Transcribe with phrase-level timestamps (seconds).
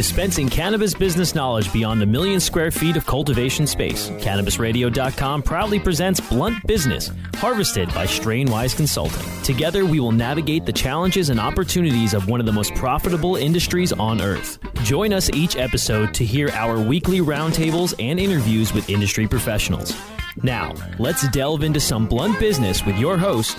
[0.00, 4.08] Dispensing cannabis business knowledge beyond a million square feet of cultivation space.
[4.08, 9.22] CannabisRadio.com proudly presents Blunt Business, harvested by Strainwise Consulting.
[9.42, 13.92] Together, we will navigate the challenges and opportunities of one of the most profitable industries
[13.92, 14.58] on earth.
[14.84, 19.94] Join us each episode to hear our weekly roundtables and interviews with industry professionals.
[20.42, 23.58] Now, let's delve into some blunt business with your host,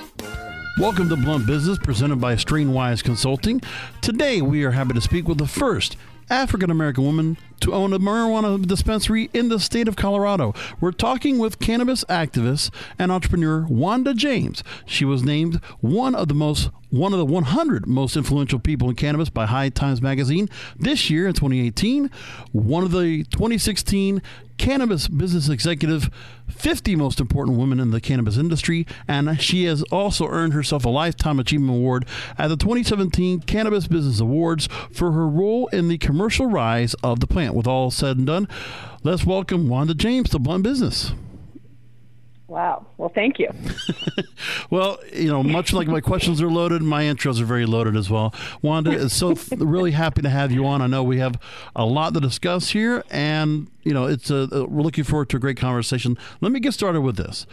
[0.80, 3.62] Welcome to Blunt Business, presented by Strainwise Consulting.
[4.02, 5.98] Today, we are happy to speak with the first
[6.32, 10.54] African American woman to own a marijuana dispensary in the state of Colorado.
[10.80, 14.64] We're talking with cannabis activist and entrepreneur Wanda James.
[14.86, 18.96] She was named one of the most one of the 100 most influential people in
[18.96, 22.10] cannabis by High Times Magazine this year in 2018,
[22.52, 24.22] one of the 2016
[24.62, 26.12] Cannabis Business Executive
[26.48, 30.90] 50 most important women in the cannabis industry, and she has also earned herself a
[30.90, 32.06] Lifetime Achievement Award
[32.38, 37.26] at the 2017 Cannabis Business Awards for her role in the commercial rise of the
[37.26, 37.56] plant.
[37.56, 38.48] With all said and done,
[39.02, 41.14] let's welcome Wanda James to Blunt Business.
[42.52, 42.86] Wow.
[42.98, 43.50] Well, thank you.
[44.70, 48.10] well, you know, much like my questions are loaded, my intros are very loaded as
[48.10, 48.36] well.
[48.62, 50.82] Wanda is so really happy to have you on.
[50.82, 51.40] I know we have
[51.78, 55.40] a lot to discuss here, and you know, it's a, we're looking forward to a
[55.40, 56.18] great conversation.
[56.42, 57.48] Let me get started with this.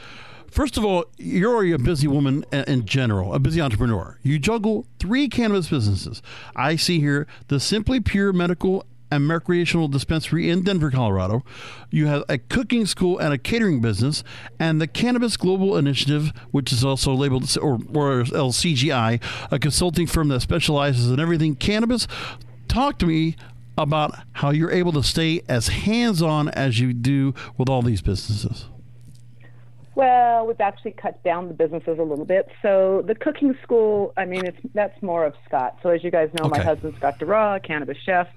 [0.50, 4.19] First of all, you're already a busy woman in general, a busy entrepreneur.
[4.25, 6.22] You juggle three cannabis businesses.
[6.56, 11.44] I see here the Simply Pure Medical and recreational dispensary in Denver, Colorado.
[11.91, 14.22] You have a cooking school and a catering business,
[14.58, 20.28] and the Cannabis Global Initiative, which is also labeled or, or LCGI, a consulting firm
[20.28, 22.06] that specializes in everything cannabis.
[22.69, 23.36] Talk to me
[23.76, 28.02] about how you're able to stay as hands on as you do with all these
[28.02, 28.66] businesses.
[29.98, 32.48] Well, we've actually cut down the businesses a little bit.
[32.62, 35.78] So the cooking school, I mean, it's that's more of Scott.
[35.82, 36.58] So as you guys know, okay.
[36.58, 38.28] my husband Scott Durrah, cannabis chef.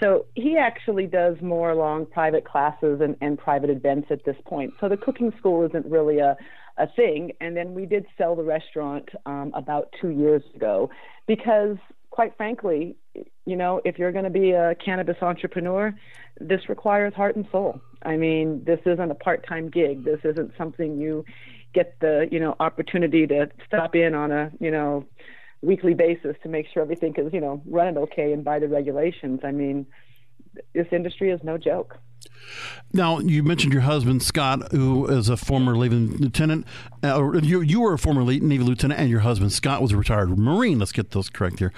[0.00, 4.72] So he actually does more long private classes and, and private events at this point.
[4.80, 6.36] So the cooking school isn't really a,
[6.78, 7.32] a thing.
[7.40, 10.90] And then we did sell the restaurant um, about two years ago
[11.26, 11.76] because,
[12.08, 12.96] quite frankly,
[13.44, 15.94] you know, if you're going to be a cannabis entrepreneur,
[16.40, 17.80] this requires heart and soul.
[18.02, 20.04] I mean, this isn't a part-time gig.
[20.04, 21.24] This isn't something you
[21.72, 25.04] get the you know opportunity to stop in on a you know
[25.62, 29.40] weekly basis to make sure everything is, you know, running okay and by the regulations.
[29.44, 29.86] I mean,
[30.74, 31.98] this industry is no joke.
[32.92, 36.66] Now, you mentioned your husband Scott, who is a former Navy lieutenant.
[37.04, 40.36] Uh, you you were a former Navy lieutenant, and your husband Scott was a retired
[40.36, 40.78] Marine.
[40.78, 41.72] Let's get those correct here.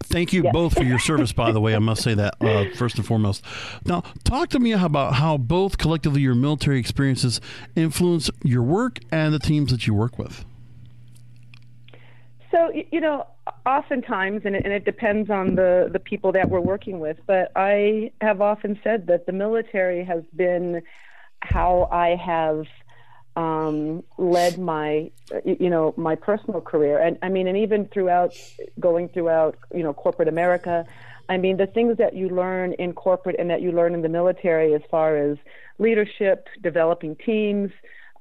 [0.00, 0.52] Thank you yes.
[0.52, 1.74] both for your service, by the way.
[1.74, 3.44] I must say that uh, first and foremost.
[3.84, 7.40] Now, talk to me about how both collectively your military experiences
[7.76, 10.44] influence your work and the teams that you work with.
[12.54, 13.26] So, you know,
[13.66, 17.50] oftentimes, and it, and it depends on the, the people that we're working with, but
[17.56, 20.80] I have often said that the military has been
[21.40, 22.66] how I have
[23.34, 25.10] um, led my,
[25.44, 27.00] you know, my personal career.
[27.00, 28.36] And I mean, and even throughout
[28.78, 30.86] going throughout, you know, corporate America,
[31.28, 34.08] I mean, the things that you learn in corporate and that you learn in the
[34.08, 35.38] military as far as
[35.80, 37.72] leadership, developing teams,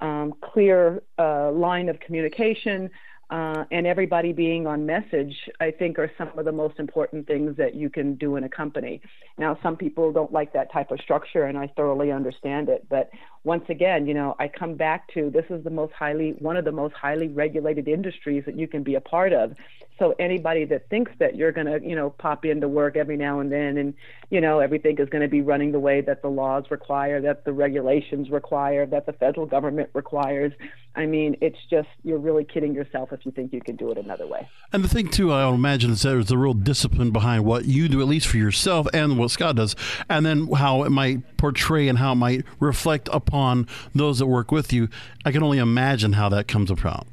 [0.01, 2.89] um, clear uh, line of communication,
[3.33, 7.57] uh, and everybody being on message, I think are some of the most important things
[7.57, 9.01] that you can do in a company.
[9.39, 12.85] Now, some people don't like that type of structure, and I thoroughly understand it.
[12.89, 13.09] But
[13.43, 16.63] once again, you know, I come back to this is the most highly, one of
[16.63, 19.53] the most highly regulated industries that you can be a part of.
[19.97, 23.39] So anybody that thinks that you're going to, you know, pop into work every now
[23.39, 23.95] and then and,
[24.29, 27.45] you know, everything is going to be running the way that the laws require, that
[27.45, 30.51] the regulations require, that the federal government requires.
[30.95, 33.97] I mean, it's just, you're really kidding yourself if you think you can do it
[33.97, 34.47] another way.
[34.71, 37.87] And the thing, too, I would imagine is there's a real discipline behind what you
[37.87, 39.75] do, at least for yourself, and what Scott does,
[40.07, 44.51] and then how it might portray and how it might reflect upon those that work
[44.51, 44.87] with you.
[45.25, 47.07] I can only imagine how that comes about.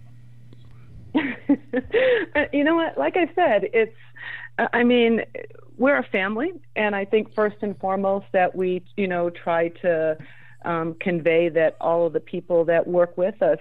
[1.15, 2.99] you know what?
[2.99, 3.97] Like I said, it's,
[4.59, 5.23] uh, I mean,
[5.79, 10.19] we're a family, and I think first and foremost that we, you know, try to
[10.65, 13.59] um, convey that all of the people that work with us,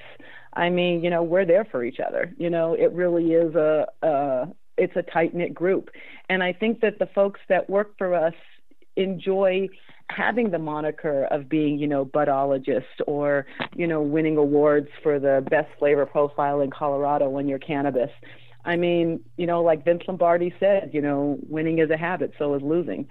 [0.53, 2.33] I mean, you know, we're there for each other.
[2.37, 4.47] You know, it really is a, a
[4.77, 5.89] it's a tight knit group,
[6.29, 8.33] and I think that the folks that work for us
[8.95, 9.69] enjoy
[10.09, 13.45] having the moniker of being, you know, budologist or,
[13.75, 18.09] you know, winning awards for the best flavor profile in Colorado when you're cannabis.
[18.65, 22.55] I mean, you know, like Vince Lombardi said, you know, winning is a habit, so
[22.55, 23.07] is losing.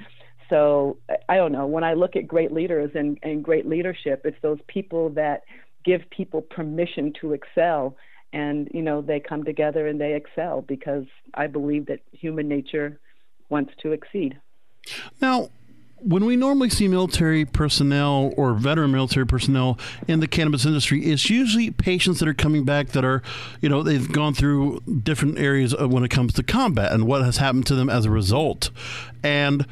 [0.48, 0.98] So
[1.28, 1.66] I don't know.
[1.66, 5.44] When I look at great leaders and, and great leadership, it's those people that
[5.84, 7.96] give people permission to excel
[8.32, 12.98] and you know they come together and they excel because I believe that human nature
[13.48, 14.38] wants to exceed.
[15.20, 15.48] Now,
[16.00, 21.28] when we normally see military personnel or veteran military personnel in the cannabis industry, it's
[21.28, 23.22] usually patients that are coming back that are,
[23.60, 27.38] you know, they've gone through different areas when it comes to combat and what has
[27.38, 28.70] happened to them as a result.
[29.24, 29.66] And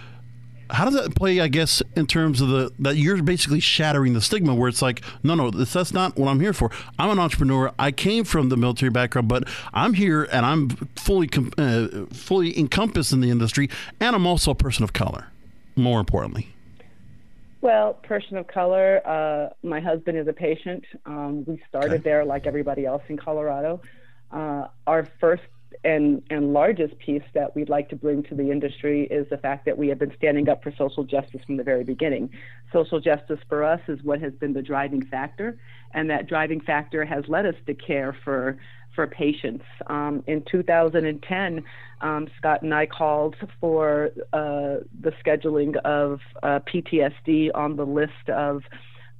[0.71, 1.41] how does that play?
[1.41, 5.03] I guess in terms of the that you're basically shattering the stigma, where it's like,
[5.23, 6.71] no, no, this, that's not what I'm here for.
[6.99, 7.73] I'm an entrepreneur.
[7.79, 11.29] I came from the military background, but I'm here and I'm fully
[11.59, 13.71] uh, fully encompassed in the industry,
[14.01, 15.29] and I'm also a person of color
[15.77, 16.49] more importantly?
[17.61, 19.07] Well, person of color.
[19.07, 20.85] Uh, my husband is a patient.
[21.05, 22.03] Um, we started okay.
[22.03, 23.81] there like everybody else in Colorado.
[24.31, 25.43] Uh, our first
[25.85, 29.65] and, and largest piece that we'd like to bring to the industry is the fact
[29.67, 32.31] that we have been standing up for social justice from the very beginning.
[32.73, 35.59] Social justice for us is what has been the driving factor,
[35.95, 38.59] and that driving factor has led us to care for
[38.95, 39.65] for patients.
[39.89, 41.63] Um, in 2010,
[42.01, 48.29] um, Scott and I called for uh, the scheduling of uh, PTSD on the list
[48.29, 48.63] of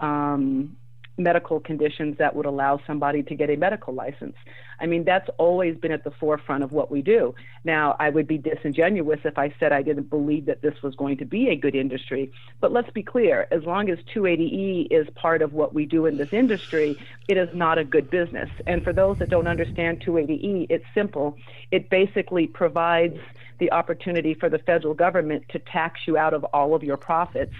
[0.01, 0.77] um,
[1.19, 4.37] medical conditions that would allow somebody to get a medical license.
[4.79, 7.35] I mean, that's always been at the forefront of what we do.
[7.65, 11.17] Now, I would be disingenuous if I said I didn't believe that this was going
[11.19, 12.31] to be a good industry.
[12.61, 16.19] But let's be clear as long as 280E is part of what we do in
[16.19, 16.99] this industry,
[17.29, 18.51] it is not a good business.
[18.67, 21.39] And for those that don't understand 280E, it's simple.
[21.71, 23.19] It basically provides
[23.59, 27.55] the opportunity for the federal government to tax you out of all of your profits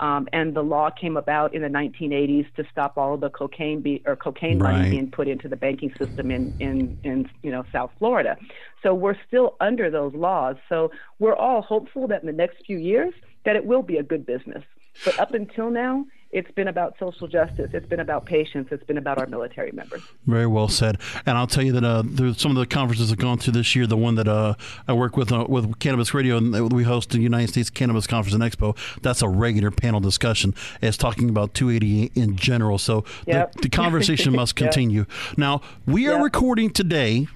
[0.00, 3.80] um, and the law came about in the 1980s to stop all of the cocaine
[3.80, 4.78] be, or cocaine right.
[4.78, 8.36] money being put into the banking system in, in, in you know South Florida.
[8.82, 10.56] So we're still under those laws.
[10.68, 14.02] So we're all hopeful that in the next few years that it will be a
[14.02, 14.64] good business.
[15.04, 17.70] But up until now, it's been about social justice.
[17.74, 18.68] It's been about patience.
[18.70, 20.02] It's been about our military members.
[20.26, 20.96] Very well said.
[21.26, 23.86] And I'll tell you that uh, some of the conferences I've gone through this year,
[23.86, 24.54] the one that uh,
[24.88, 28.34] I work with uh, with Cannabis Radio, and we host the United States Cannabis Conference
[28.34, 28.76] and Expo.
[29.02, 30.54] That's a regular panel discussion.
[30.80, 32.78] It's talking about 280 in general.
[32.78, 33.52] So yep.
[33.52, 35.00] the, the, conversation must continue.
[35.00, 35.38] yep.
[35.38, 36.22] Now we are yep.
[36.22, 37.28] recording today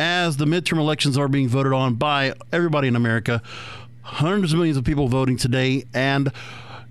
[0.00, 3.40] as the midterm elections are being voted on by everybody in America.
[4.02, 6.30] Hundreds of millions of people voting today, and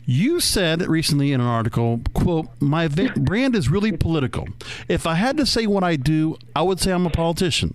[0.05, 4.47] you said recently in an article, quote, my brand is really political.
[4.88, 7.74] If I had to say what I do, I would say I'm a politician.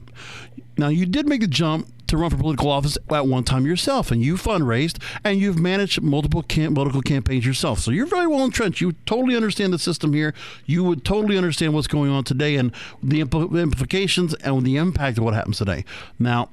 [0.78, 4.10] Now, you did make the jump to run for political office at one time yourself,
[4.10, 7.78] and you fundraised and you've managed multiple political campaigns yourself.
[7.78, 8.80] So you're very well entrenched.
[8.80, 10.34] You totally understand the system here.
[10.66, 12.72] You would totally understand what's going on today and
[13.02, 15.84] the implications and the impact of what happens today.
[16.18, 16.48] Now,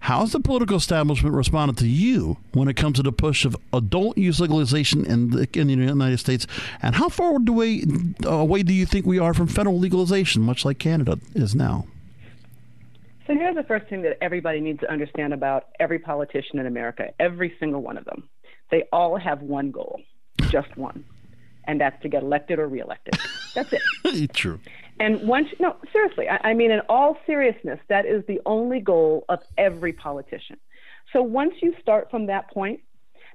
[0.00, 4.18] How's the political establishment responded to you when it comes to the push of adult
[4.18, 6.46] use legalization in the, in the United States?
[6.82, 7.84] And how far away,
[8.24, 11.86] uh, away do you think we are from federal legalization, much like Canada is now?
[13.26, 16.66] So So here's the first thing that everybody needs to understand about every politician in
[16.66, 18.28] America, every single one of them.
[18.70, 20.00] They all have one goal,
[20.48, 21.04] just one,
[21.64, 23.14] and that's to get elected or reelected.
[23.54, 24.32] That's it.
[24.34, 24.58] True.
[25.02, 29.24] And once, no, seriously, I, I mean, in all seriousness, that is the only goal
[29.28, 30.56] of every politician.
[31.12, 32.78] So once you start from that point,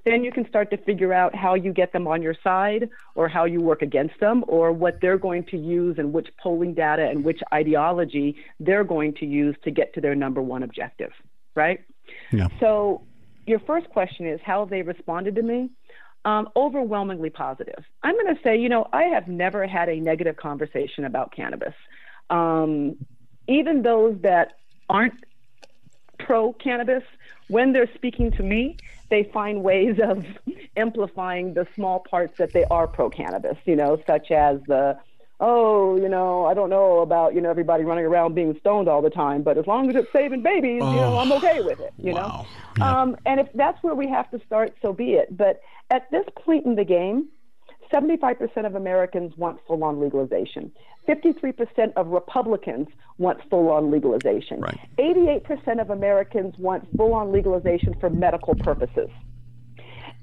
[0.06, 3.28] then you can start to figure out how you get them on your side or
[3.28, 7.06] how you work against them or what they're going to use and which polling data
[7.06, 11.12] and which ideology they're going to use to get to their number one objective,
[11.54, 11.80] right?
[12.32, 12.48] Yeah.
[12.60, 13.02] So
[13.46, 15.68] your first question is how have they responded to me?
[16.24, 17.84] Um, overwhelmingly positive.
[18.02, 21.74] I'm going to say, you know, I have never had a negative conversation about cannabis.
[22.28, 22.96] Um,
[23.46, 24.58] even those that
[24.90, 25.14] aren't
[26.18, 27.02] pro cannabis,
[27.48, 28.76] when they're speaking to me,
[29.10, 30.24] they find ways of
[30.76, 34.98] amplifying the small parts that they are pro cannabis, you know, such as the,
[35.40, 39.02] oh, you know, I don't know about, you know, everybody running around being stoned all
[39.02, 41.80] the time, but as long as it's saving babies, oh, you know, I'm okay with
[41.80, 42.20] it, you wow.
[42.20, 42.46] know?
[42.78, 43.00] Yeah.
[43.00, 45.36] Um, and if that's where we have to start, so be it.
[45.36, 47.28] But at this point in the game,
[47.92, 50.72] 75% of Americans want full on legalization.
[51.08, 54.60] 53% of Republicans want full on legalization.
[54.60, 54.78] Right.
[54.98, 59.08] 88% of Americans want full on legalization for medical purposes.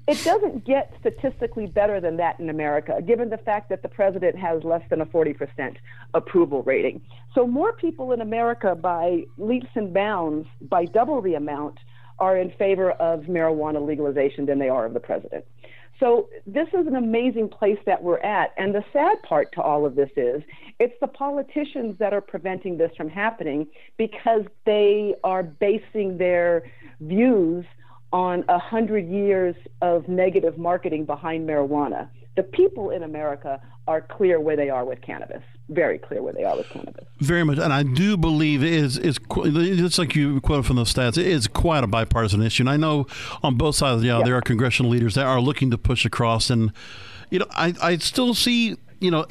[0.08, 4.38] It doesn't get statistically better than that in America, given the fact that the president
[4.38, 5.76] has less than a 40%
[6.14, 7.00] approval rating.
[7.34, 11.78] So, more people in America, by leaps and bounds, by double the amount,
[12.18, 15.44] are in favor of marijuana legalization than they are of the president.
[16.00, 18.52] So this is an amazing place that we're at.
[18.58, 20.42] And the sad part to all of this is
[20.78, 26.64] it's the politicians that are preventing this from happening because they are basing their
[27.00, 27.64] views
[28.12, 32.08] on a hundred years of negative marketing behind marijuana.
[32.36, 36.44] The people in America are clear where they are with cannabis very clear where they
[36.44, 37.06] are with cannabis.
[37.20, 40.92] Very much, and I do believe it is is just like you quoted from those
[40.92, 41.18] stats.
[41.18, 43.06] It is quite a bipartisan issue, and I know
[43.42, 46.72] on both sides, yeah, there are congressional leaders that are looking to push across, and
[47.30, 49.26] you know, I I still see you know,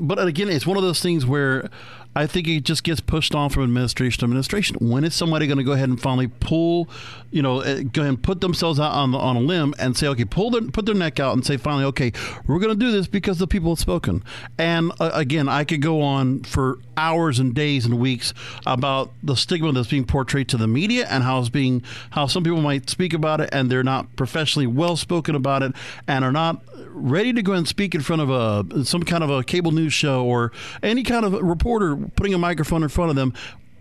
[0.00, 1.70] but again, it's one of those things where
[2.14, 4.76] I think it just gets pushed on from administration to administration.
[4.80, 6.88] When is somebody going to go ahead and finally pull,
[7.30, 9.96] you know, eh, go ahead and put themselves out on the, on a limb and
[9.96, 12.12] say, okay, pull their put their neck out and say, finally, okay,
[12.46, 14.22] we're going to do this because the people have spoken.
[14.58, 18.34] And uh, again, I could go on for hours and days and weeks
[18.66, 22.42] about the stigma that's being portrayed to the media and how it's being how some
[22.44, 25.72] people might speak about it and they're not professionally well spoken about it
[26.06, 29.30] and are not ready to go and speak in front of a some kind of
[29.30, 30.52] a cable news show or
[30.82, 33.34] any kind of reporter putting a microphone in front of them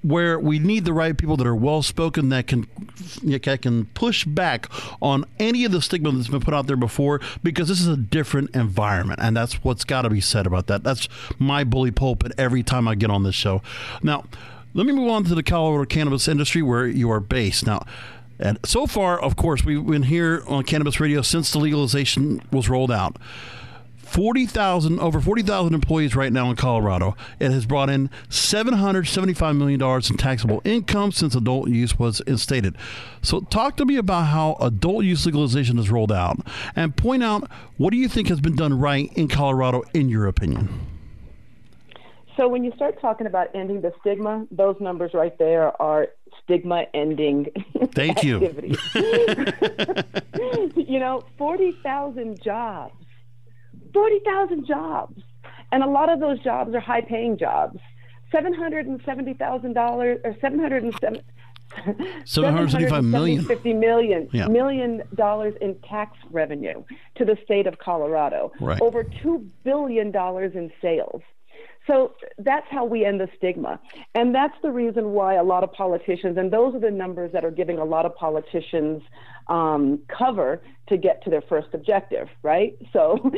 [0.04, 2.68] where we need the right people that are well spoken that can
[3.24, 4.68] that can push back
[5.02, 7.98] on any of the stigma that's been put out there before because this is a
[7.98, 10.84] different environment and that's what's got to be said about that.
[10.84, 13.62] That's my bully pulpit every time I get on this show.
[14.02, 14.26] Now,
[14.74, 17.68] let me move on to the Colorado cannabis industry where you are based.
[17.68, 17.86] Now,
[18.40, 22.70] and so far, of course, we've been here on Cannabis Radio since the legalization was
[22.70, 23.18] rolled out.
[24.12, 27.16] 40,000 over 40,000 employees right now in Colorado.
[27.40, 32.76] It has brought in 775 million dollars in taxable income since adult use was instated.
[33.22, 37.50] So talk to me about how adult use legalization is rolled out and point out
[37.78, 40.88] what do you think has been done right in Colorado in your opinion?
[42.36, 46.10] So when you start talking about ending the stigma, those numbers right there are
[46.44, 47.48] stigma ending
[47.94, 48.40] Thank you.
[50.76, 53.01] you know, 40,000 jobs
[53.94, 55.22] 40,000 jobs.
[55.72, 57.80] And a lot of those jobs are high paying jobs.
[58.34, 61.22] $770,000 or 770
[62.26, 63.46] 775 million.
[63.46, 64.48] 50 million, yeah.
[64.48, 66.84] million dollars in tax revenue
[67.16, 68.52] to the state of Colorado.
[68.60, 68.82] Right.
[68.82, 71.22] Over $2 billion in sales.
[71.92, 73.78] So that's how we end the stigma.
[74.16, 77.44] And that's the reason why a lot of politicians, and those are the numbers that
[77.44, 79.04] are giving a lot of politicians
[79.48, 82.78] um, cover to get to their first objective, right?
[82.94, 83.32] So,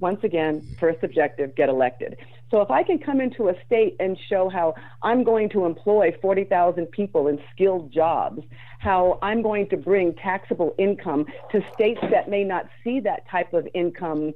[0.00, 2.16] once again, first objective, get elected.
[2.50, 6.16] So, if I can come into a state and show how I'm going to employ
[6.22, 8.42] 40,000 people in skilled jobs,
[8.78, 13.52] how I'm going to bring taxable income to states that may not see that type
[13.52, 14.32] of income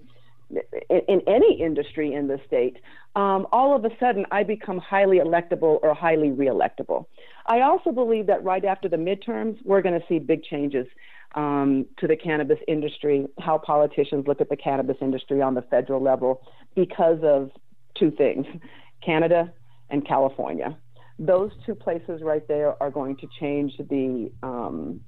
[0.51, 2.77] in, in any industry in the state,
[3.17, 7.07] um, all of a sudden I become highly electable or highly reelectable.
[7.47, 10.87] I also believe that right after the midterms, we're going to see big changes
[11.35, 16.03] um, to the cannabis industry, how politicians look at the cannabis industry on the federal
[16.03, 16.43] level
[16.75, 17.51] because of
[17.99, 18.47] two things
[19.05, 19.53] Canada
[19.91, 20.77] and California.
[21.19, 25.01] Those two places right there are going to change the um,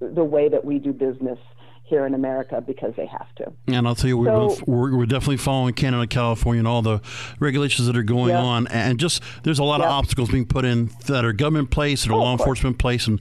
[0.00, 1.38] the way that we do business
[1.82, 3.52] here in America because they have to.
[3.66, 7.00] And I'll tell you, we're, so, we're, we're, definitely following Canada, California, and all the
[7.40, 8.42] regulations that are going yeah.
[8.42, 8.68] on.
[8.68, 9.86] And just there's a lot yeah.
[9.86, 13.20] of obstacles being put in that are government place, are oh, law enforcement place, and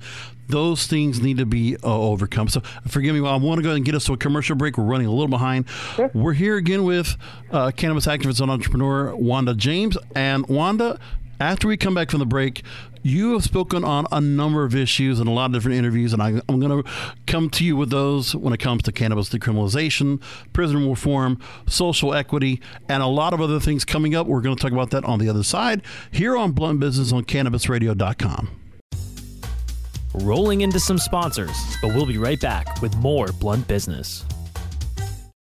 [0.49, 2.47] those things need to be uh, overcome.
[2.47, 4.77] So forgive me, I want to go ahead and get us to a commercial break.
[4.77, 5.69] We're running a little behind.
[5.95, 6.11] Sure.
[6.13, 7.15] We're here again with
[7.51, 9.97] uh, cannabis activist and entrepreneur Wanda James.
[10.15, 10.99] And Wanda,
[11.39, 12.63] after we come back from the break,
[13.01, 16.21] you have spoken on a number of issues and a lot of different interviews, and
[16.21, 16.89] I, am going to
[17.27, 20.21] come to you with those when it comes to cannabis decriminalization,
[20.53, 24.27] prison reform, social equity, and a lot of other things coming up.
[24.27, 27.23] We're going to talk about that on the other side here on Blunt Business on
[27.25, 28.49] CannabisRadio.com.
[30.15, 34.25] Rolling into some sponsors, but we'll be right back with more Blunt Business.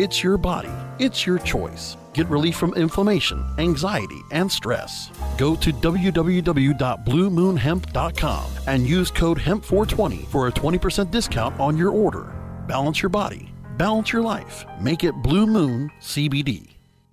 [0.00, 1.98] It's your body, it's your choice.
[2.14, 5.10] Get relief from inflammation, anxiety, and stress.
[5.36, 12.32] Go to www.bluemoonhemp.com and use code HEMP420 for a 20% discount on your order.
[12.66, 14.64] Balance your body, balance your life.
[14.80, 16.79] Make it Blue Moon CBD.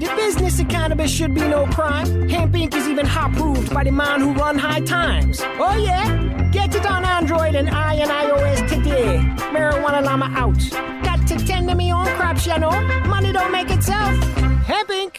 [0.00, 2.26] The business of cannabis should be no crime.
[2.26, 2.74] Hemp Inc.
[2.74, 5.42] is even hot proved by the man who run high times.
[5.42, 6.48] Oh yeah?
[6.50, 9.18] Get it on Android and I and iOS today.
[9.52, 10.58] Marijuana Llama out.
[11.04, 12.70] Got to tend to me on crops, you know.
[13.08, 14.16] Money don't make itself.
[14.64, 15.16] Hemp Inc.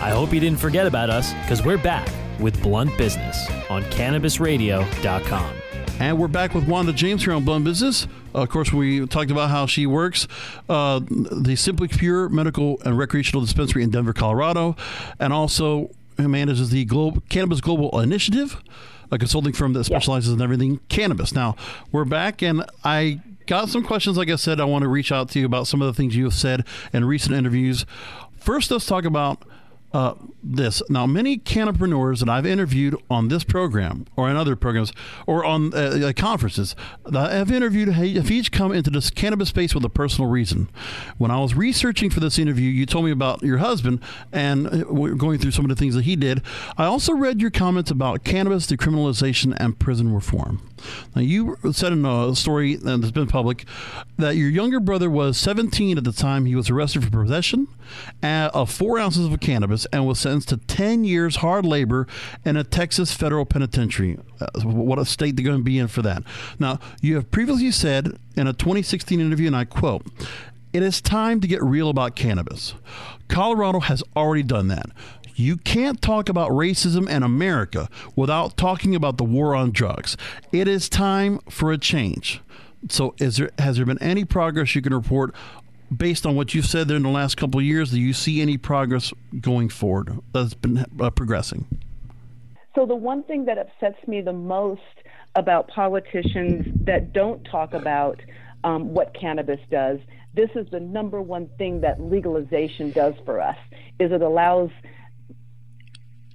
[0.00, 2.08] I hope you didn't forget about us, because we're back
[2.40, 3.36] with Blunt Business
[3.68, 5.54] on CannabisRadio.com.
[6.00, 8.06] And we're back with Wanda James here on Blunt Business.
[8.34, 10.26] Uh, of course, we talked about how she works
[10.66, 14.76] uh, the Simply Pure Medical and Recreational Dispensary in Denver, Colorado,
[15.18, 18.62] and also manages the Global, Cannabis Global Initiative,
[19.10, 21.34] a consulting firm that specializes in everything cannabis.
[21.34, 21.54] Now,
[21.92, 24.16] we're back, and I got some questions.
[24.16, 26.16] Like I said, I want to reach out to you about some of the things
[26.16, 27.84] you have said in recent interviews.
[28.38, 29.42] First, let's talk about
[29.92, 30.82] uh, this.
[30.88, 34.92] Now, many cannabineurs that I've interviewed on this program or in other programs
[35.26, 36.74] or on uh, uh conferences
[37.04, 40.70] that I've interviewed have each come into this cannabis space with a personal reason.
[41.18, 44.00] When I was researching for this interview, you told me about your husband
[44.32, 46.42] and uh, going through some of the things that he did.
[46.76, 50.62] I also read your comments about cannabis decriminalization and prison reform.
[51.14, 53.66] Now, you said in a story that's been public
[54.16, 57.68] that your younger brother was 17 at the time he was arrested for possession
[58.22, 62.06] of four ounces of cannabis and was sentenced to 10 years hard labor
[62.44, 64.18] in a Texas federal penitentiary.
[64.40, 66.22] Uh, what a state they're going to be in for that.
[66.58, 70.06] Now, you have previously said in a 2016 interview, and I quote,
[70.72, 72.74] it is time to get real about cannabis.
[73.28, 74.86] Colorado has already done that.
[75.34, 80.16] You can't talk about racism in America without talking about the war on drugs.
[80.52, 82.40] It is time for a change.
[82.88, 85.34] So, there has there been any progress you can report
[85.94, 87.90] based on what you've said there in the last couple of years?
[87.90, 91.66] Do you see any progress going forward that's been uh, progressing?
[92.74, 94.80] So, the one thing that upsets me the most
[95.34, 98.20] about politicians that don't talk about
[98.62, 99.98] um, what cannabis does,
[100.34, 103.56] this is the number one thing that legalization does for us,
[103.98, 104.70] is it allows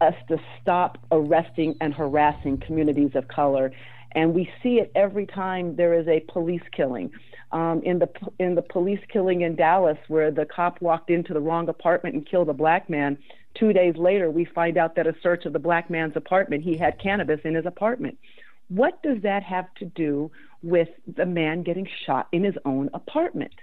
[0.01, 3.71] us to stop arresting and harassing communities of color.
[4.11, 7.11] And we see it every time there is a police killing.
[7.51, 11.39] Um, in the in the police killing in Dallas, where the cop walked into the
[11.39, 13.17] wrong apartment and killed a black man,
[13.53, 16.75] two days later we find out that a search of the black man's apartment, he
[16.75, 18.17] had cannabis in his apartment.
[18.69, 20.31] What does that have to do
[20.63, 23.53] with the man getting shot in his own apartment?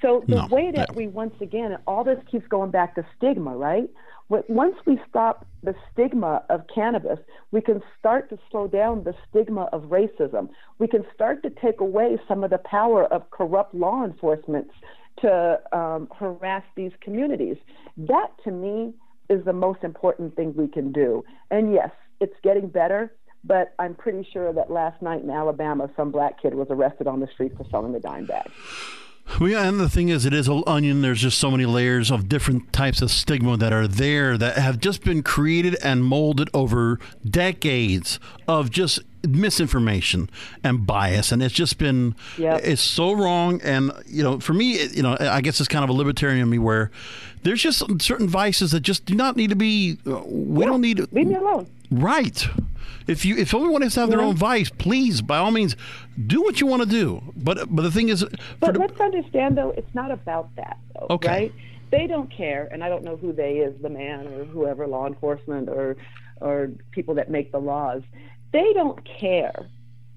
[0.00, 3.56] So the no, way that we once again, all this keeps going back to stigma,
[3.56, 3.90] right?
[4.28, 7.18] Once we stop the stigma of cannabis,
[7.52, 10.48] we can start to slow down the stigma of racism.
[10.78, 14.68] We can start to take away some of the power of corrupt law enforcement
[15.20, 17.56] to um, harass these communities.
[17.96, 18.94] That, to me,
[19.30, 21.24] is the most important thing we can do.
[21.50, 23.12] And yes, it's getting better,
[23.44, 27.20] but I'm pretty sure that last night in Alabama, some black kid was arrested on
[27.20, 28.50] the street for selling a dime bag.
[29.40, 31.02] Well, yeah, and the thing is, it is an onion.
[31.02, 34.78] There's just so many layers of different types of stigma that are there that have
[34.78, 40.30] just been created and molded over decades of just misinformation
[40.64, 42.60] and bias, and it's just been yep.
[42.64, 43.60] it's so wrong.
[43.62, 46.48] And you know, for me, you know, I guess it's kind of a libertarian in
[46.48, 46.90] me where
[47.42, 49.98] there's just certain vices that just do not need to be.
[50.06, 51.66] Uh, we yeah, don't need to leave me alone.
[51.90, 52.48] Right.
[53.06, 55.76] If you if everyone has to have their own vice, please by all means
[56.26, 57.22] do what you want to do.
[57.36, 58.24] But but the thing is,
[58.60, 61.28] but the, let's understand though, it's not about that though, okay.
[61.28, 61.52] right?
[61.90, 65.06] They don't care, and I don't know who they is, the man or whoever, law
[65.06, 65.96] enforcement or
[66.40, 68.02] or people that make the laws.
[68.52, 69.66] They don't care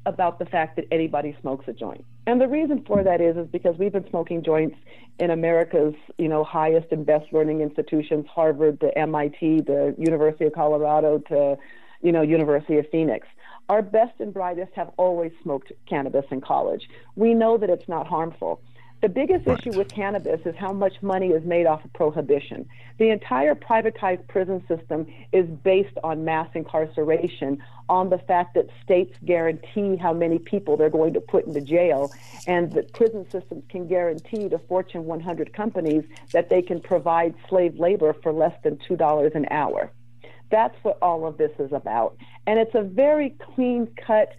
[0.05, 2.03] about the fact that anybody smokes a joint.
[2.25, 4.77] And the reason for that is is because we've been smoking joints
[5.19, 10.53] in America's, you know, highest and best learning institutions, Harvard to MIT, the University of
[10.53, 11.58] Colorado to,
[12.01, 13.27] you know, University of Phoenix.
[13.69, 16.89] Our best and brightest have always smoked cannabis in college.
[17.15, 18.62] We know that it's not harmful.
[19.01, 19.57] The biggest right.
[19.57, 22.67] issue with cannabis is how much money is made off of prohibition.
[22.97, 29.17] The entire privatized prison system is based on mass incarceration, on the fact that states
[29.23, 32.12] guarantee how many people they're going to put into jail,
[32.45, 37.79] and that prison systems can guarantee to Fortune 100 companies that they can provide slave
[37.79, 39.91] labor for less than $2 an hour.
[40.51, 42.17] That's what all of this is about.
[42.47, 44.35] And it's a very clean cut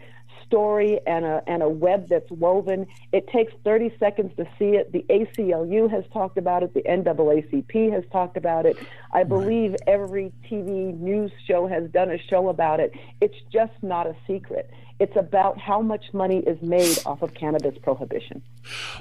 [0.46, 2.86] story and a, and a web that's woven.
[3.12, 4.90] It takes 30 seconds to see it.
[4.92, 6.74] The ACLU has talked about it.
[6.74, 8.76] The NAACP has talked about it.
[9.12, 12.92] I believe every TV news show has done a show about it.
[13.20, 14.70] It's just not a secret.
[14.98, 18.42] It's about how much money is made off of cannabis prohibition.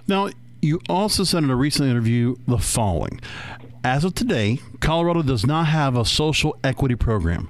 [0.08, 0.30] Now,
[0.62, 3.20] you also said in a recent interview the following
[3.84, 7.50] As of today, Colorado does not have a social equity program.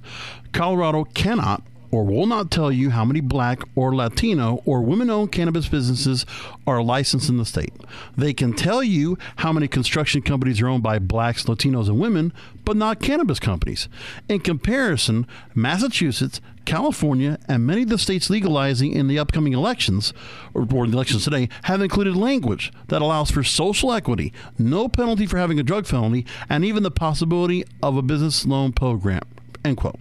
[0.52, 5.32] Colorado cannot or will not tell you how many black or Latino or women owned
[5.32, 6.26] cannabis businesses
[6.68, 7.74] are licensed in the state.
[8.16, 12.34] They can tell you how many construction companies are owned by blacks, Latinos, and women,
[12.64, 13.90] but not cannabis companies.
[14.28, 15.26] In comparison,
[15.56, 20.14] Massachusetts, California, and many of the states legalizing in the upcoming elections,
[20.54, 25.26] or, or the elections today, have included language that allows for social equity, no penalty
[25.26, 29.24] for having a drug felony, and even the possibility of a business loan program.
[29.66, 30.00] End quote.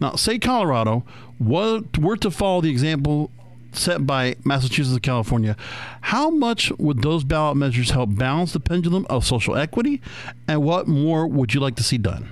[0.00, 1.04] Now, say Colorado
[1.40, 1.80] were
[2.16, 3.30] to follow the example
[3.72, 5.56] set by Massachusetts and California,
[6.00, 10.00] how much would those ballot measures help balance the pendulum of social equity,
[10.46, 12.28] and what more would you like to see done?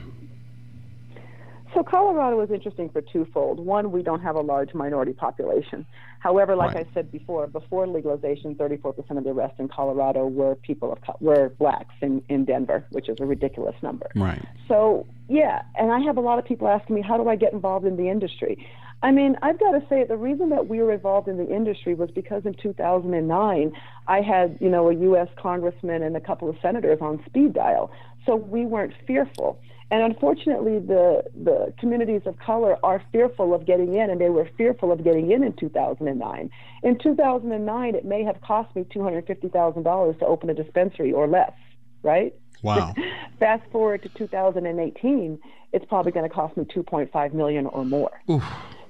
[1.77, 3.61] So Colorado is interesting for twofold.
[3.61, 5.85] One, we don't have a large minority population.
[6.21, 6.87] However, like right.
[6.91, 11.51] I said before, before legalization, 34% of the arrests in Colorado were people of were
[11.51, 14.11] blacks in, in Denver, which is a ridiculous number.
[14.17, 14.43] Right.
[14.69, 17.53] So yeah, and I have a lot of people asking me, how do I get
[17.53, 18.67] involved in the industry?
[19.03, 21.93] I mean, I've got to say the reason that we were involved in the industry
[21.93, 23.73] was because in 2009
[24.09, 25.29] I had, you know, a U.S.
[25.37, 27.91] congressman and a couple of senators on speed dial,
[28.25, 29.61] so we weren't fearful.
[29.91, 34.49] And unfortunately, the, the communities of color are fearful of getting in, and they were
[34.57, 36.51] fearful of getting in in 2009.
[36.83, 41.53] In 2009, it may have cost me $250,000 to open a dispensary or less,
[42.03, 42.35] right?
[42.63, 42.95] Wow.
[43.39, 45.39] Fast forward to 2018,
[45.73, 48.21] it's probably going to cost me 2.5 million or more.
[48.29, 48.45] Oof.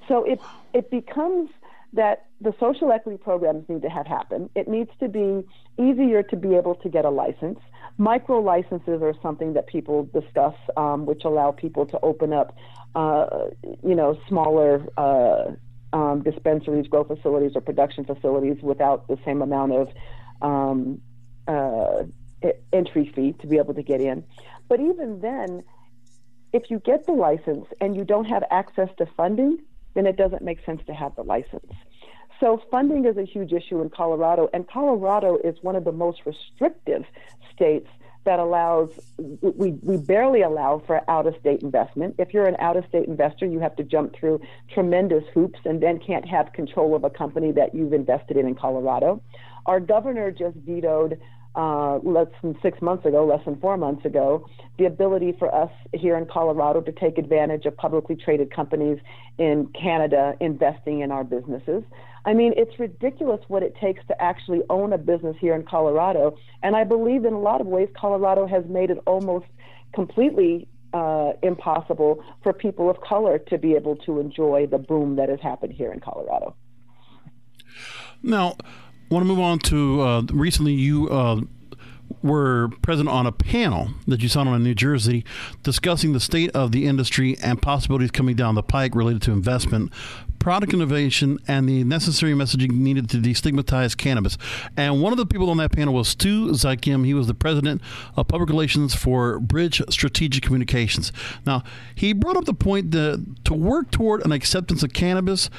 [0.07, 0.39] So it
[0.73, 1.49] it becomes
[1.93, 4.49] that the social equity programs need to have happen.
[4.55, 5.43] It needs to be
[5.79, 7.59] easier to be able to get a license.
[7.97, 12.55] Micro licenses are something that people discuss, um, which allow people to open up,
[12.95, 13.47] uh,
[13.83, 15.51] you know, smaller uh,
[15.93, 19.89] um, dispensaries, grow facilities, or production facilities without the same amount of
[20.41, 21.01] um,
[21.47, 22.03] uh,
[22.71, 24.23] entry fee to be able to get in.
[24.67, 25.63] But even then,
[26.53, 29.57] if you get the license and you don't have access to funding,
[29.97, 31.73] then it doesn't make sense to have the license.
[32.39, 36.21] So funding is a huge issue in Colorado, and Colorado is one of the most
[36.23, 37.03] restrictive
[37.55, 37.89] states
[38.23, 38.89] that allows
[39.41, 42.13] we, we barely allow for out of state investment.
[42.19, 45.81] If you're an out of state investor, you have to jump through tremendous hoops and
[45.81, 49.23] then can't have control of a company that you've invested in in Colorado.
[49.65, 51.19] Our governor just vetoed
[51.57, 55.71] uh, less than six months ago, less than four months ago, the ability for us
[55.91, 58.99] here in Colorado to take advantage of publicly traded companies
[59.39, 61.83] in Canada investing in our businesses.
[62.25, 66.37] I mean, it's ridiculous what it takes to actually own a business here in Colorado.
[66.61, 69.47] And I believe in a lot of ways, Colorado has made it almost
[69.95, 75.29] completely uh, impossible for people of color to be able to enjoy the boom that
[75.29, 76.55] has happened here in Colorado.
[78.21, 78.57] Now,
[79.09, 81.41] want to move on to uh, recently you uh,
[82.21, 85.23] were present on a panel that you saw in New Jersey
[85.63, 89.91] discussing the state of the industry and possibilities coming down the pike related to investment,
[90.39, 94.37] product innovation, and the necessary messaging needed to destigmatize cannabis.
[94.75, 97.05] And one of the people on that panel was Stu Zakim.
[97.05, 97.81] He was the president
[98.15, 101.11] of public relations for Bridge Strategic Communications.
[101.45, 101.63] Now,
[101.95, 105.49] he brought up the point that to work toward an acceptance of cannabis,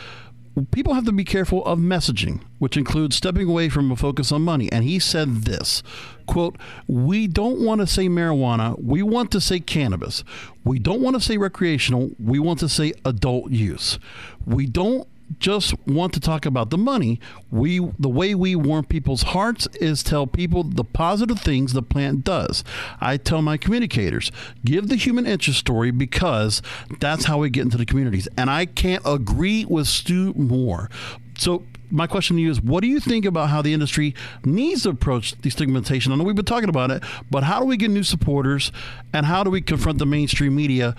[0.65, 4.43] people have to be careful of messaging, which includes stepping away from a focus on
[4.43, 4.71] money.
[4.73, 5.83] And he said this
[6.27, 10.25] quote, We don't want to say marijuana, we want to say cannabis.
[10.65, 13.99] We don't want to say recreational, we want to say adult use.
[14.47, 17.21] We don't just want to talk about the money.
[17.51, 22.25] We the way we warm people's hearts is tell people the positive things the plant
[22.25, 22.65] does.
[23.01, 24.33] I tell my communicators,
[24.65, 26.63] give the human interest story because
[27.01, 28.29] that's how we get into the communities.
[28.37, 30.91] And I can't agree with Stu more.
[31.39, 34.15] So my question to you is what do you think about how the industry
[34.45, 36.13] needs to approach destigmatization?
[36.13, 38.73] I know we've been talking about it, but how do we get new supporters
[39.13, 40.95] and how do we confront the mainstream media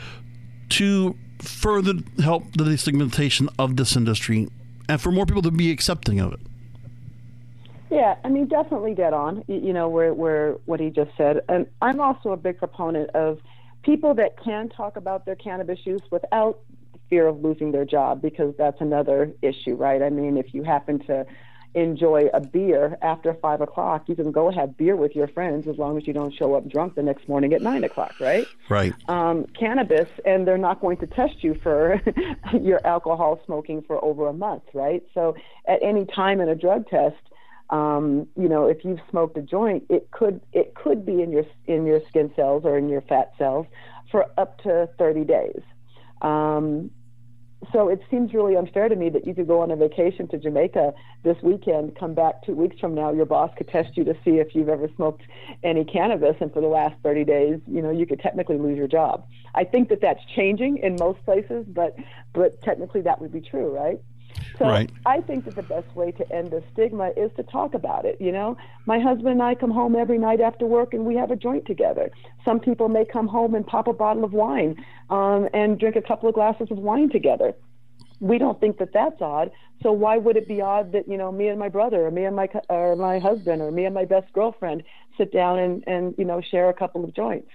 [0.70, 4.50] to further help the destigmatization of this industry
[4.88, 6.40] and for more people to be accepting of it.
[7.90, 9.44] Yeah, I mean, definitely dead on.
[9.48, 13.40] You know, where where what he just said, and I'm also a big proponent of
[13.82, 16.60] people that can talk about their cannabis use without
[17.10, 20.04] fear of losing their job, because that's another issue, right?
[20.04, 21.26] I mean, if you happen to
[21.76, 25.78] enjoy a beer after five o'clock, you can go have beer with your friends as
[25.78, 28.48] long as you don't show up drunk the next morning at nine o'clock, right?
[28.70, 28.94] Right.
[29.08, 32.02] Um, cannabis, and they're not going to test you for
[32.62, 35.04] your alcohol smoking for over a month, right?
[35.14, 35.36] So
[35.68, 37.18] at any time in a drug test,
[37.70, 41.46] um, you know, if you've smoked a joint, it could it could be in your
[41.68, 43.68] in your skin cells or in your fat cells
[44.12, 45.62] for up to 30 days.
[46.22, 46.90] Um,
[47.74, 50.38] so it seems really unfair to me that you could go on a vacation to
[50.38, 50.94] Jamaica
[51.24, 54.40] this weekend, come back two weeks from now, your boss could test you to see
[54.40, 55.24] if you've ever smoked
[55.64, 58.88] any cannabis, and for the last 30 days, you know, you could technically lose your
[58.88, 59.26] job.
[59.56, 61.96] I think that that's changing in most places, but
[62.34, 64.00] but technically that would be true, right?
[64.58, 64.92] So right.
[65.06, 68.20] I think that the best way to end the stigma is to talk about it.
[68.20, 71.32] You know, my husband and I come home every night after work and we have
[71.32, 72.12] a joint together.
[72.44, 76.02] Some people may come home and pop a bottle of wine um, and drink a
[76.02, 77.54] couple of glasses of wine together.
[78.20, 79.52] We don't think that that's odd.
[79.82, 82.26] So why would it be odd that you know me and my brother, or me
[82.26, 84.84] and my or my husband, or me and my best girlfriend
[85.18, 87.50] sit down and and you know share a couple of joints?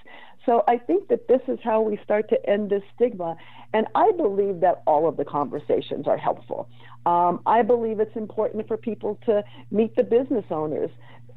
[0.46, 3.36] So I think that this is how we start to end this stigma.
[3.74, 6.68] And I believe that all of the conversations are helpful.
[7.06, 10.90] Um, I believe it's important for people to meet the business owners,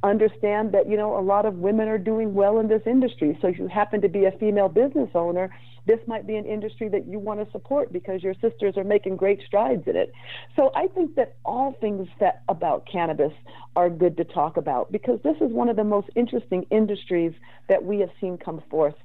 [0.04, 3.38] understand that, you know, a lot of women are doing well in this industry.
[3.42, 5.50] So if you happen to be a female business owner,
[5.88, 9.16] this might be an industry that you want to support because your sisters are making
[9.16, 10.12] great strides in it.
[10.56, 13.34] So I think that all things that about cannabis
[13.76, 17.34] are good to talk about because this is one of the most interesting industries
[17.68, 18.96] that we have seen come forth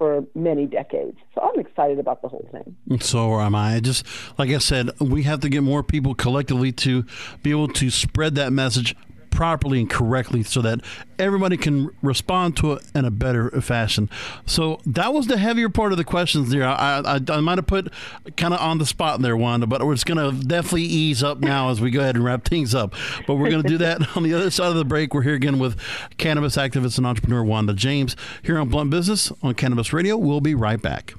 [0.00, 1.18] for many decades.
[1.34, 2.74] So I'm excited about the whole thing.
[3.00, 3.80] So am I.
[3.80, 4.06] Just
[4.38, 7.04] like I said, we have to get more people collectively to
[7.42, 8.96] be able to spread that message
[9.30, 10.80] properly and correctly so that
[11.18, 14.10] everybody can respond to it in a better fashion.
[14.46, 16.66] So that was the heavier part of the questions there.
[16.66, 17.92] I, I, I might have put
[18.36, 21.70] kind of on the spot there, Wanda, but just going to definitely ease up now
[21.70, 22.94] as we go ahead and wrap things up.
[23.26, 25.14] But we're going to do that on the other side of the break.
[25.14, 25.78] We're here again with
[26.18, 30.16] cannabis activist and entrepreneur Wanda James here on Blunt Business on Cannabis Radio.
[30.16, 31.14] We'll be right back.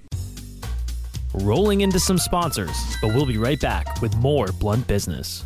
[1.33, 5.45] Rolling into some sponsors, but we'll be right back with more Blunt Business.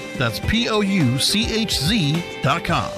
[0.17, 2.91] That's P O U C H Z dot com.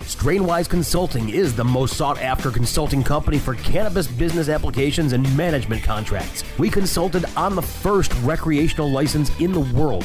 [0.00, 5.82] Strainwise Consulting is the most sought after consulting company for cannabis business applications and management
[5.82, 6.44] contracts.
[6.58, 10.04] We consulted on the first recreational license in the world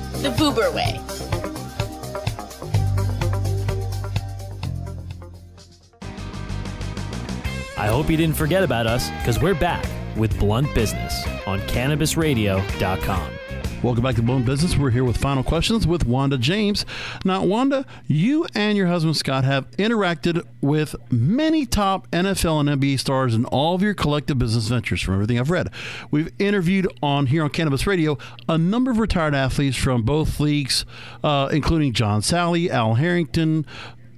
[0.21, 0.99] the boober way.
[7.77, 13.40] I hope you didn't forget about us because we're back with Blunt Business on CannabisRadio.com.
[13.83, 14.77] Welcome back to Blunt Business.
[14.77, 16.85] We're here with final questions with Wanda James.
[17.25, 22.99] Now, Wanda, you and your husband Scott have interacted with many top NFL and NBA
[22.99, 25.69] stars in all of your collective business ventures, from everything I've read.
[26.11, 30.85] We've interviewed on here on Cannabis Radio a number of retired athletes from both leagues,
[31.23, 33.65] uh, including John Salley, Al Harrington,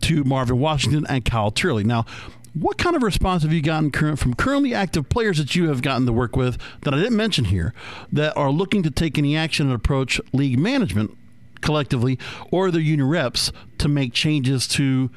[0.02, 1.86] to Marvin Washington and Kyle Turley.
[1.86, 2.06] Now,
[2.54, 5.82] what kind of response have you gotten current from currently active players that you have
[5.82, 7.74] gotten to work with that I didn't mention here
[8.12, 11.18] that are looking to take any action and approach league management
[11.62, 12.20] collectively
[12.52, 15.10] or their union reps to make changes to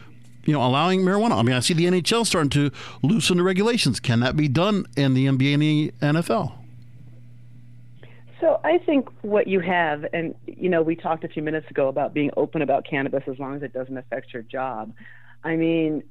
[0.45, 1.39] you know allowing marijuana?
[1.39, 2.71] I mean, I see the NHL starting to
[3.03, 4.01] loosen the regulations.
[4.01, 6.53] Can that be done in the NBA and the NFL?
[8.41, 11.89] So I think what you have, and you know, we talked a few minutes ago
[11.89, 14.93] about being open about cannabis as long as it doesn't affect your job.
[15.43, 16.03] I mean,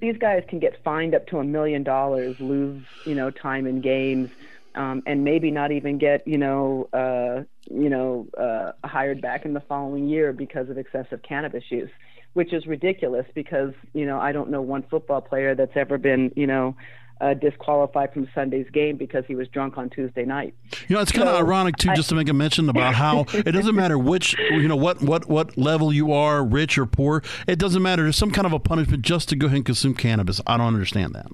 [0.00, 3.80] these guys can get fined up to a million dollars, lose you know time in
[3.80, 4.28] games,
[4.74, 9.54] um, and maybe not even get you know uh, you know uh, hired back in
[9.54, 11.90] the following year because of excessive cannabis use,
[12.34, 16.32] which is ridiculous because you know I don't know one football player that's ever been
[16.36, 16.76] you know
[17.20, 20.54] uh, disqualified from Sunday's game because he was drunk on Tuesday night.
[20.88, 23.26] You know, it's kind so, of ironic too, just to make a mention about how
[23.32, 27.22] it doesn't matter which, you know, what what what level you are, rich or poor.
[27.46, 28.02] It doesn't matter.
[28.02, 30.40] There's some kind of a punishment just to go ahead and consume cannabis.
[30.46, 31.26] I don't understand that.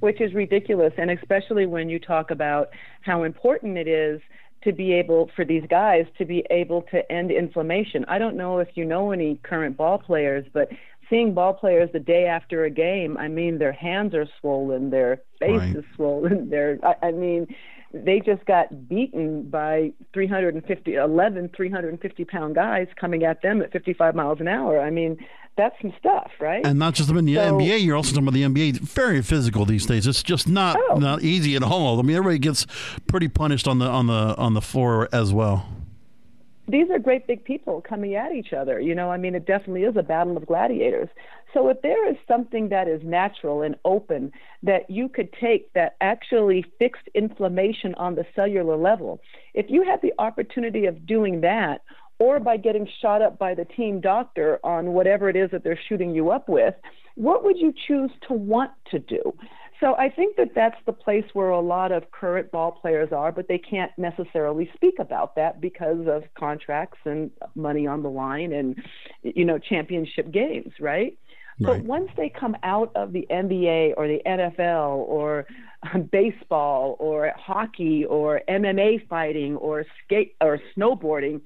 [0.00, 2.68] Which is ridiculous, and especially when you talk about
[3.00, 4.20] how important it is
[4.64, 8.04] to be able for these guys to be able to end inflammation.
[8.08, 10.70] I don't know if you know any current ball players, but
[11.08, 15.20] seeing ball players the day after a game, I mean, their hands are swollen, their
[15.38, 15.76] face right.
[15.76, 16.50] is swollen.
[16.50, 17.54] Their, I, I mean,
[17.92, 24.14] they just got beaten by 350, 11 350 pound guys coming at them at 55
[24.14, 24.80] miles an hour.
[24.80, 25.16] I mean,
[25.56, 26.66] that's some stuff, right?
[26.66, 28.80] And not just in the so, NBA, you're also talking about the NBA.
[28.80, 30.06] Very physical these days.
[30.06, 30.96] It's just not oh.
[30.96, 32.00] not easy at all.
[32.00, 32.66] I mean, everybody gets
[33.06, 35.68] pretty punished on the on the on the floor as well
[36.66, 38.80] these are great big people coming at each other.
[38.80, 41.08] You know, I mean, it definitely is a battle of gladiators.
[41.52, 45.96] So if there is something that is natural and open that you could take that
[46.00, 49.20] actually fixed inflammation on the cellular level,
[49.52, 51.82] if you had the opportunity of doing that,
[52.18, 55.78] or by getting shot up by the team doctor on whatever it is that they're
[55.88, 56.74] shooting you up with,
[57.16, 59.34] what would you choose to want to do?
[59.80, 63.32] So I think that that's the place where a lot of current ball players are,
[63.32, 68.52] but they can't necessarily speak about that because of contracts and money on the line
[68.52, 68.76] and
[69.22, 71.18] you know championship games, right?
[71.60, 71.78] Right.
[71.78, 75.46] But once they come out of the NBA or the NFL or
[76.12, 81.40] baseball or hockey or MMA fighting or skate or snowboarding,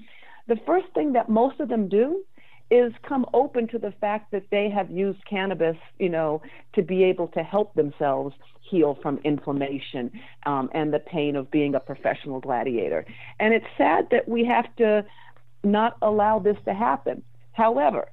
[0.46, 2.24] the first thing that most of them do
[2.70, 6.42] is come open to the fact that they have used cannabis, you know,
[6.74, 10.10] to be able to help themselves heal from inflammation
[10.44, 13.06] um, and the pain of being a professional gladiator.
[13.40, 15.04] And it's sad that we have to
[15.64, 17.22] not allow this to happen.
[17.52, 18.08] However,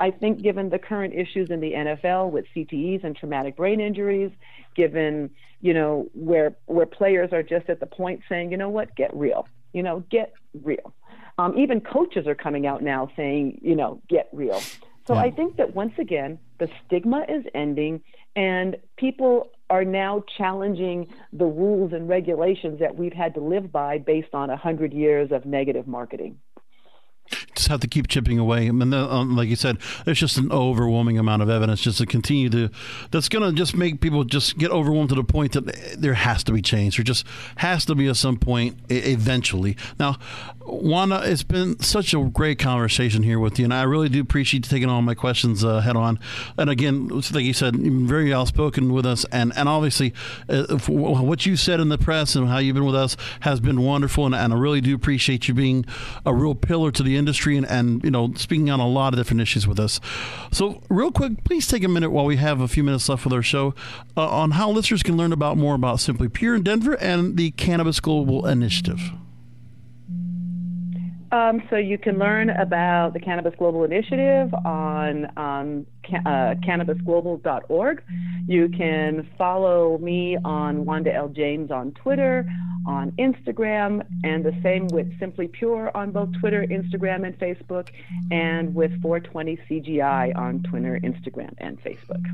[0.00, 4.30] I think given the current issues in the NFL with CTEs and traumatic brain injuries,
[4.74, 8.94] given you know where where players are just at the point saying, you know what,
[8.94, 10.94] get real, you know, get real.
[11.38, 14.60] Um, even coaches are coming out now saying, you know, get real.
[15.06, 15.20] So yeah.
[15.20, 18.02] I think that once again, the stigma is ending
[18.36, 23.98] and people are now challenging the rules and regulations that we've had to live by
[23.98, 26.38] based on 100 years of negative marketing.
[27.54, 28.68] Just have to keep chipping away.
[28.68, 32.06] I mean, um, like you said, there's just an overwhelming amount of evidence just to
[32.06, 32.70] continue to.
[33.10, 35.66] That's going to just make people just get overwhelmed to the point that
[35.98, 36.96] there has to be change.
[36.96, 37.26] There just
[37.56, 39.76] has to be at some point eventually.
[39.98, 40.16] Now,
[40.68, 44.66] Wanda, it's been such a great conversation here with you, and I really do appreciate
[44.66, 46.18] you taking all my questions uh, head on.
[46.58, 50.12] And again, like you said, very outspoken with us, and and obviously,
[50.48, 53.80] uh, what you said in the press and how you've been with us has been
[53.80, 55.86] wonderful, and, and I really do appreciate you being
[56.26, 59.18] a real pillar to the industry and, and you know speaking on a lot of
[59.18, 60.00] different issues with us.
[60.52, 63.32] So, real quick, please take a minute while we have a few minutes left with
[63.32, 63.74] our show
[64.16, 67.50] uh, on how listeners can learn about more about Simply Pure in Denver and the
[67.52, 69.00] Cannabis Global Initiative.
[71.30, 78.02] Um, so you can learn about the Cannabis Global Initiative on um, uh, cannabisglobal.org.
[78.46, 81.28] You can follow me on Wanda L.
[81.28, 82.46] James on Twitter,
[82.86, 87.88] on Instagram, and the same with Simply Pure on both Twitter, Instagram, and Facebook,
[88.30, 92.24] and with 420 CGI on Twitter, Instagram, and Facebook.